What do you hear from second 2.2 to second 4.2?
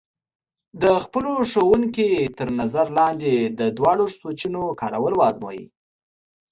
تر نظر لاندې د دواړو